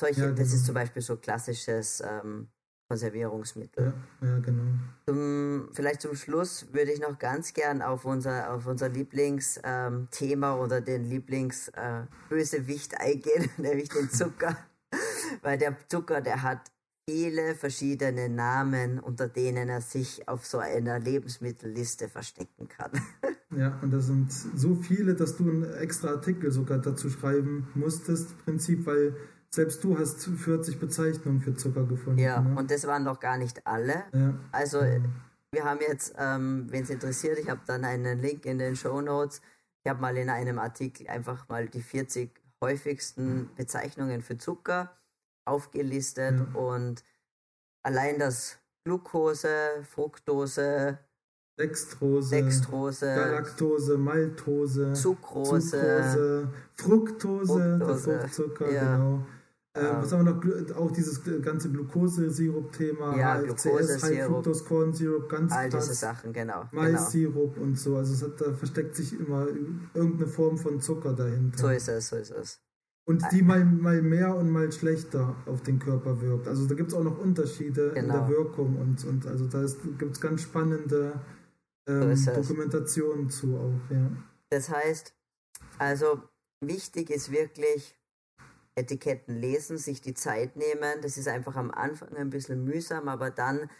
solche, 0.00 0.32
das 0.32 0.48
ist 0.48 0.52
genau. 0.52 0.64
zum 0.64 0.74
Beispiel 0.74 1.02
so 1.02 1.16
klassisches 1.16 2.00
ähm, 2.00 2.48
Konservierungsmittel. 2.92 3.94
Ja, 4.20 4.28
ja 4.28 4.38
genau. 4.40 4.64
Zum, 5.06 5.70
vielleicht 5.72 6.02
zum 6.02 6.14
Schluss 6.14 6.66
würde 6.74 6.92
ich 6.92 7.00
noch 7.00 7.18
ganz 7.18 7.54
gern 7.54 7.80
auf 7.80 8.04
unser, 8.04 8.52
auf 8.52 8.66
unser 8.66 8.90
Lieblingsthema 8.90 10.52
ähm, 10.52 10.60
oder 10.60 10.82
den 10.82 11.06
Lieblingsbösewicht 11.06 12.92
äh, 12.92 12.96
eingehen, 12.96 13.48
nämlich 13.56 13.88
den 13.88 14.10
Zucker. 14.10 14.58
Weil 15.40 15.56
der 15.56 15.74
Zucker, 15.88 16.20
der 16.20 16.42
hat 16.42 16.70
viele 17.08 17.54
verschiedene 17.54 18.28
Namen, 18.28 19.00
unter 19.00 19.26
denen 19.26 19.70
er 19.70 19.80
sich 19.80 20.28
auf 20.28 20.44
so 20.44 20.58
einer 20.58 21.00
Lebensmittelliste 21.00 22.08
verstecken 22.08 22.68
kann. 22.68 22.90
Ja, 23.54 23.78
und 23.82 23.90
da 23.90 24.00
sind 24.00 24.32
so 24.32 24.76
viele, 24.76 25.14
dass 25.14 25.36
du 25.36 25.44
einen 25.44 25.74
extra 25.74 26.08
Artikel 26.08 26.50
sogar 26.50 26.78
dazu 26.78 27.10
schreiben 27.10 27.68
musstest, 27.74 28.30
im 28.30 28.38
Prinzip, 28.38 28.86
weil 28.86 29.14
selbst 29.54 29.84
du 29.84 29.98
hast 29.98 30.24
40 30.24 30.80
Bezeichnungen 30.80 31.40
für 31.40 31.54
Zucker 31.54 31.84
gefunden. 31.84 32.18
Ja, 32.18 32.40
ne? 32.40 32.58
und 32.58 32.70
das 32.70 32.86
waren 32.86 33.04
doch 33.04 33.20
gar 33.20 33.36
nicht 33.36 33.66
alle. 33.66 34.04
Ja. 34.12 34.34
Also 34.50 34.80
wir 35.52 35.64
haben 35.64 35.80
jetzt, 35.80 36.14
ähm, 36.18 36.66
wenn 36.70 36.84
es 36.84 36.90
interessiert, 36.90 37.38
ich 37.38 37.50
habe 37.50 37.60
dann 37.66 37.84
einen 37.84 38.18
Link 38.20 38.46
in 38.46 38.58
den 38.58 38.76
Show 38.76 39.00
Notes. 39.00 39.42
Ich 39.84 39.90
habe 39.90 40.00
mal 40.00 40.16
in 40.16 40.30
einem 40.30 40.58
Artikel 40.58 41.06
einfach 41.08 41.48
mal 41.48 41.68
die 41.68 41.82
40 41.82 42.30
häufigsten 42.62 43.50
Bezeichnungen 43.56 44.22
für 44.22 44.38
Zucker 44.38 44.96
aufgelistet 45.44 46.38
ja. 46.38 46.58
und 46.58 47.04
allein 47.82 48.18
das 48.18 48.58
Glucose, 48.84 49.84
Fructose, 49.88 50.98
Dextrose, 51.58 52.30
Dextrose, 52.30 53.06
Galaktose, 53.06 53.98
Maltose, 53.98 54.96
Sucrose, 54.96 55.60
Sucrose 55.60 56.48
Fructose, 56.74 57.46
Fructose, 57.46 57.78
der 57.78 57.96
Fruchtzucker, 57.96 58.72
ja. 58.72 58.96
genau. 58.96 59.26
Äh, 59.74 59.80
ähm, 59.80 59.96
was 60.02 60.12
haben 60.12 60.26
wir 60.26 60.32
noch? 60.32 60.76
Auch 60.76 60.90
dieses 60.90 61.22
ganze 61.42 61.70
Glucose-Sirup-Thema, 61.70 63.16
ja, 63.16 63.40
HFCS, 63.40 64.02
High 64.02 64.26
Fructose 64.26 64.64
Corn 64.64 64.92
Syrup, 64.92 65.28
ganz 65.28 65.52
All 65.52 65.70
krass. 65.70 65.86
diese 65.86 65.98
Sachen, 65.98 66.32
genau. 66.32 66.64
Mais-Sirup 66.72 67.54
genau. 67.54 67.66
und 67.66 67.78
so. 67.78 67.96
Also 67.96 68.12
es 68.12 68.22
hat, 68.22 68.40
da 68.40 68.52
versteckt 68.52 68.94
sich 68.94 69.18
immer 69.18 69.46
irgendeine 69.94 70.26
Form 70.26 70.58
von 70.58 70.80
Zucker 70.80 71.14
dahinter. 71.14 71.58
So 71.58 71.68
ist 71.68 71.88
es, 71.88 72.08
so 72.08 72.16
ist 72.16 72.30
es. 72.30 72.60
Und 73.04 73.24
die 73.32 73.42
mal, 73.42 73.64
mal 73.64 74.00
mehr 74.00 74.36
und 74.36 74.50
mal 74.50 74.70
schlechter 74.70 75.34
auf 75.46 75.62
den 75.62 75.80
Körper 75.80 76.20
wirkt. 76.20 76.46
Also 76.46 76.68
da 76.68 76.74
gibt 76.74 76.90
es 76.90 76.94
auch 76.94 77.02
noch 77.02 77.18
Unterschiede 77.18 77.90
genau. 77.94 77.98
in 77.98 78.08
der 78.08 78.20
genau. 78.20 78.28
Wirkung 78.28 78.78
und, 78.78 79.04
und 79.04 79.26
also 79.26 79.46
da 79.46 79.64
gibt 79.98 80.12
es 80.12 80.20
ganz 80.20 80.42
spannende 80.42 81.20
ähm, 81.88 82.14
so 82.14 82.30
Dokumentationen 82.30 83.28
zu 83.28 83.56
auch, 83.56 83.90
ja. 83.90 84.08
Das 84.50 84.68
heißt, 84.70 85.14
also 85.78 86.22
wichtig 86.60 87.10
ist 87.10 87.32
wirklich, 87.32 87.96
Etiketten 88.74 89.36
lesen, 89.36 89.78
sich 89.78 90.00
die 90.00 90.14
Zeit 90.14 90.56
nehmen. 90.56 91.00
Das 91.02 91.16
ist 91.16 91.28
einfach 91.28 91.56
am 91.56 91.70
Anfang 91.70 92.16
ein 92.16 92.30
bisschen 92.30 92.64
mühsam, 92.64 93.08
aber 93.08 93.30
dann, 93.30 93.70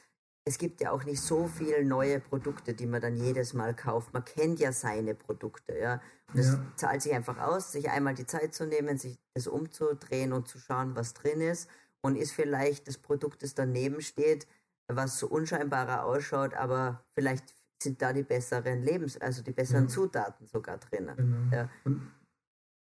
es 0.45 0.59
gibt 0.59 0.81
ja 0.81 0.91
auch 0.91 1.05
nicht 1.05 1.21
so 1.21 1.47
viele 1.47 1.85
neue 1.85 2.21
Produkte, 2.21 2.75
die 2.75 2.87
man 2.87 3.01
dann 3.01 3.17
jedes 3.17 3.55
Mal 3.55 3.75
kauft. 3.75 4.13
Man 4.13 4.25
kennt 4.25 4.61
ja 4.61 4.73
seine 4.73 5.15
Produkte, 5.15 5.79
ja. 5.79 6.01
Und 6.33 6.41
es 6.41 6.49
ja. 6.49 6.67
zahlt 6.77 7.03
sich 7.03 7.13
einfach 7.13 7.39
aus, 7.39 7.73
sich 7.73 7.91
einmal 7.91 8.15
die 8.15 8.27
Zeit 8.27 8.55
zu 8.55 8.67
nehmen, 8.67 8.99
sich 8.99 9.19
das 9.35 9.47
umzudrehen 9.47 10.33
und 10.33 10.49
zu 10.49 10.59
schauen, 10.59 10.97
was 10.97 11.15
drin 11.15 11.41
ist. 11.41 11.69
Und 12.01 12.17
ist 12.17 12.33
vielleicht 12.33 12.89
das 12.89 12.99
Produkt, 12.99 13.43
das 13.43 13.55
daneben 13.55 14.01
steht, 14.01 14.47
was 14.89 15.19
so 15.19 15.29
unscheinbarer 15.29 16.05
ausschaut, 16.05 16.55
aber 16.55 17.05
vielleicht 17.11 17.55
sind 17.83 18.03
da 18.03 18.13
die 18.13 18.23
besseren 18.23 18.83
Lebens-, 18.83 19.21
also 19.21 19.43
die 19.43 19.53
besseren 19.53 19.85
ja. 19.85 19.89
Zutaten 19.89 20.47
sogar 20.47 20.79
drin. 20.79 21.11
Genau. 21.17 21.57
Ja. 21.57 21.71
Und 21.85 22.11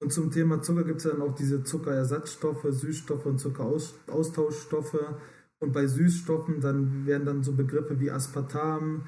und 0.02 0.12
zum 0.12 0.32
Thema 0.32 0.60
Zucker 0.60 0.82
gibt 0.82 0.98
es 0.98 1.10
dann 1.10 1.22
auch 1.22 1.34
diese 1.34 1.62
Zuckerersatzstoffe, 1.62 2.66
Süßstoffe 2.68 3.26
und 3.26 3.38
Zuckeraustauschstoffe. 3.38 4.98
Und 5.60 5.72
bei 5.72 5.86
Süßstoffen 5.86 6.60
dann 6.60 7.06
werden 7.06 7.24
dann 7.24 7.44
so 7.44 7.52
Begriffe 7.52 8.00
wie 8.00 8.10
Aspartam, 8.10 9.04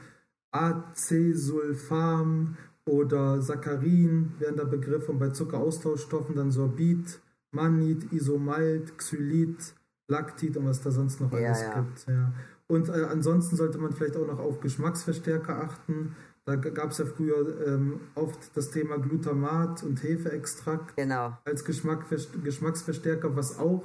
Acesulfam 0.52 2.56
oder 2.84 3.42
Saccharin 3.42 4.34
werden 4.38 4.56
da 4.56 4.64
Begriffe. 4.64 5.10
Und 5.10 5.18
bei 5.18 5.30
Zuckeraustauschstoffen 5.30 6.36
dann 6.36 6.52
Sorbit, 6.52 7.18
Mannit, 7.50 8.12
Isomalt, 8.12 8.96
Xylit, 8.96 9.74
Lactit 10.06 10.56
und 10.56 10.66
was 10.66 10.80
da 10.80 10.92
sonst 10.92 11.20
noch 11.20 11.32
alles 11.32 11.60
ja, 11.60 11.70
ja. 11.70 11.80
gibt. 11.80 12.06
Ja. 12.06 12.32
Und 12.68 12.88
äh, 12.88 13.06
ansonsten 13.10 13.56
sollte 13.56 13.78
man 13.78 13.92
vielleicht 13.92 14.16
auch 14.16 14.28
noch 14.28 14.38
auf 14.38 14.60
Geschmacksverstärker 14.60 15.60
achten. 15.60 16.14
Da 16.46 16.56
gab 16.56 16.90
es 16.90 16.98
ja 16.98 17.06
früher 17.06 17.66
ähm, 17.66 18.00
oft 18.14 18.54
das 18.54 18.70
Thema 18.70 18.98
Glutamat 18.98 19.82
und 19.82 20.02
Hefeextrakt 20.02 20.94
genau. 20.96 21.38
als 21.44 21.64
Geschmack, 21.64 22.04
Geschmacksverstärker, 22.42 23.34
was 23.34 23.58
auch 23.58 23.82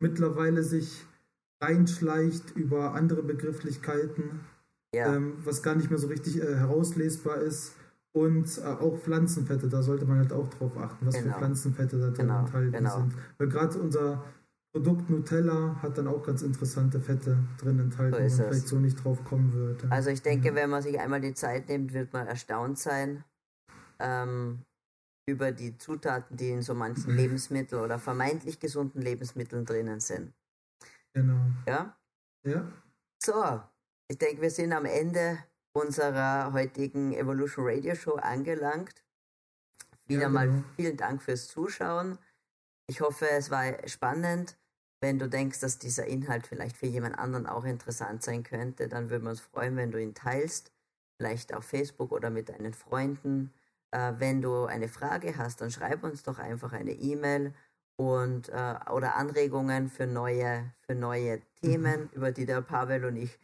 mittlerweile 0.00 0.64
sich 0.64 1.04
reinschleicht 1.60 2.56
über 2.56 2.94
andere 2.94 3.22
Begrifflichkeiten, 3.22 4.40
ja. 4.92 5.14
ähm, 5.14 5.34
was 5.44 5.62
gar 5.62 5.76
nicht 5.76 5.90
mehr 5.90 5.98
so 5.98 6.08
richtig 6.08 6.42
äh, 6.42 6.56
herauslesbar 6.56 7.36
ist. 7.38 7.76
Und 8.12 8.58
äh, 8.58 8.62
auch 8.64 8.98
Pflanzenfette, 8.98 9.68
da 9.68 9.82
sollte 9.82 10.04
man 10.04 10.18
halt 10.18 10.32
auch 10.32 10.48
drauf 10.48 10.76
achten, 10.76 11.06
was 11.06 11.14
genau. 11.14 11.32
für 11.32 11.38
Pflanzenfette 11.38 11.96
da 11.96 12.06
drin 12.06 12.26
genau. 12.26 12.40
enthalten 12.40 12.72
genau. 12.72 12.96
sind. 12.96 13.14
Weil 13.38 13.48
gerade 13.48 13.78
unser 13.78 14.24
Produkt 14.72 15.10
Nutella 15.10 15.76
hat 15.82 15.98
dann 15.98 16.06
auch 16.06 16.22
ganz 16.22 16.42
interessante 16.42 17.00
Fette 17.00 17.38
drin 17.58 17.80
enthalten, 17.80 18.28
so 18.28 18.38
wo 18.38 18.42
man 18.42 18.52
vielleicht 18.52 18.68
so 18.68 18.76
nicht 18.76 19.02
drauf 19.02 19.24
kommen 19.24 19.52
würde. 19.52 19.90
Also 19.90 20.10
ich 20.10 20.22
denke, 20.22 20.48
ja. 20.48 20.54
wenn 20.54 20.70
man 20.70 20.80
sich 20.80 21.00
einmal 21.00 21.20
die 21.20 21.34
Zeit 21.34 21.68
nimmt, 21.68 21.92
wird 21.92 22.12
man 22.12 22.28
erstaunt 22.28 22.78
sein 22.78 23.24
ähm, 23.98 24.64
über 25.26 25.50
die 25.50 25.76
Zutaten, 25.76 26.36
die 26.36 26.50
in 26.50 26.62
so 26.62 26.74
manchen. 26.74 27.10
Lebensmitteln 27.16 27.82
oder 27.82 27.98
vermeintlich 27.98 28.60
gesunden 28.60 29.02
Lebensmitteln 29.02 29.64
drinnen 29.64 29.98
sind. 29.98 30.32
Genau. 31.12 31.40
Ja? 31.66 31.96
Ja. 32.44 32.70
So, 33.20 33.60
ich 34.08 34.18
denke, 34.18 34.40
wir 34.40 34.50
sind 34.50 34.72
am 34.72 34.84
Ende 34.84 35.38
unserer 35.72 36.52
heutigen 36.52 37.12
Evolution 37.12 37.66
Radio 37.66 37.96
Show 37.96 38.14
angelangt. 38.14 39.04
Wieder 40.06 40.22
ja, 40.22 40.28
genau. 40.28 40.40
mal 40.40 40.64
vielen 40.76 40.96
Dank 40.96 41.22
fürs 41.22 41.48
Zuschauen. 41.48 42.18
Ich 42.88 43.00
hoffe, 43.00 43.28
es 43.30 43.50
war 43.50 43.88
spannend. 43.88 44.56
Wenn 45.00 45.18
du 45.18 45.28
denkst, 45.28 45.60
dass 45.60 45.78
dieser 45.78 46.06
Inhalt 46.06 46.46
vielleicht 46.46 46.76
für 46.76 46.86
jemand 46.86 47.18
anderen 47.18 47.46
auch 47.46 47.64
interessant 47.64 48.22
sein 48.22 48.42
könnte, 48.42 48.88
dann 48.88 49.08
würden 49.08 49.24
wir 49.24 49.30
uns 49.30 49.40
freuen, 49.40 49.76
wenn 49.76 49.90
du 49.90 50.00
ihn 50.00 50.14
teilst. 50.14 50.72
Vielleicht 51.16 51.54
auf 51.54 51.64
Facebook 51.64 52.12
oder 52.12 52.30
mit 52.30 52.48
deinen 52.50 52.74
Freunden. 52.74 53.52
Äh, 53.92 54.14
wenn 54.18 54.42
du 54.42 54.64
eine 54.64 54.88
Frage 54.88 55.36
hast, 55.36 55.60
dann 55.60 55.70
schreib 55.70 56.04
uns 56.04 56.22
doch 56.22 56.38
einfach 56.38 56.72
eine 56.72 56.92
E-Mail 56.92 57.54
und 57.96 58.48
äh, 58.50 58.74
oder 58.90 59.16
Anregungen 59.16 59.88
für 59.88 60.06
neue, 60.06 60.72
für 60.86 60.94
neue 60.94 61.40
Themen, 61.62 62.02
mhm. 62.02 62.08
über 62.12 62.32
die 62.32 62.46
der 62.46 62.62
Pavel 62.62 63.04
und 63.04 63.16
ich 63.16 63.38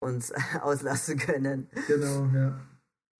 uns 0.00 0.32
auslassen 0.62 1.18
können. 1.18 1.68
Genau, 1.86 2.26
ja. 2.34 2.60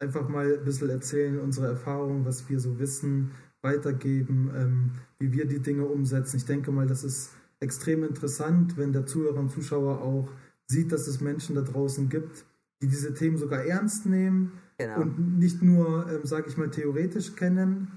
Einfach 0.01 0.29
mal 0.29 0.59
ein 0.59 0.65
bisschen 0.65 0.91
erzählen, 0.91 1.39
unsere 1.41 1.69
Erfahrungen, 1.69 2.25
was 2.25 2.49
wir 2.49 2.59
so 2.59 2.81
wissen, 2.81 3.33
weitergeben, 3.61 4.51
ähm, 4.57 4.93
wie 5.21 5.33
wir 5.33 5.47
die 5.47 5.61
Dinge 5.61 5.85
umsetzen. 5.85 6.37
Ich 6.37 6.45
denke 6.45 6.73
mal, 6.73 6.89
das 6.89 7.05
ist 7.05 7.31
extrem 7.63 8.05
interessant, 8.05 8.77
wenn 8.77 8.93
der 8.93 9.07
Zuhörer 9.07 9.39
und 9.39 9.51
Zuschauer 9.51 10.03
auch 10.03 10.29
sieht, 10.67 10.93
dass 10.93 11.07
es 11.07 11.21
Menschen 11.21 11.55
da 11.55 11.63
draußen 11.63 12.09
gibt, 12.09 12.45
die 12.83 12.89
diese 12.89 13.15
Themen 13.15 13.39
sogar 13.39 13.65
ernst 13.65 14.07
nehmen 14.07 14.53
genau. 14.79 15.03
und 15.03 15.39
nicht 15.39 15.63
nur, 15.63 16.11
ähm, 16.11 16.25
sage 16.25 16.49
ich 16.49 16.57
mal, 16.57 16.71
theoretisch 16.71 17.35
kennen, 17.37 17.93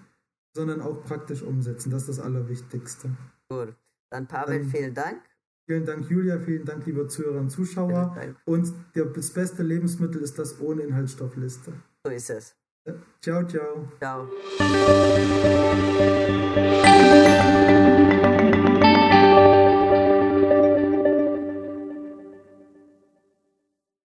sondern 0.54 0.82
auch 0.82 1.04
praktisch 1.04 1.42
umsetzen. 1.42 1.90
Das 1.90 2.04
ist 2.04 2.10
das 2.10 2.20
Allerwichtigste. 2.20 3.10
Gut. 3.50 3.76
Dann 4.10 4.28
Pavel, 4.28 4.60
Dann, 4.60 4.70
vielen 4.70 4.94
Dank. 4.94 5.22
Vielen 5.68 5.86
Dank, 5.86 6.10
Julia. 6.10 6.40
Vielen 6.40 6.64
Dank, 6.64 6.86
liebe 6.86 7.08
Zuhörer 7.08 7.40
und 7.40 7.50
Zuschauer. 7.50 8.16
Und 8.46 8.72
das 8.94 9.32
beste 9.32 9.64
Lebensmittel 9.64 10.22
ist 10.22 10.38
das 10.38 10.62
ohne 10.62 10.84
Inhaltsstoffliste. 10.84 11.74
So 12.06 12.12
ist 12.12 12.30
es. 12.30 12.56
Ciao, 13.20 13.44
ciao. 13.48 13.88
Ciao. 14.00 14.30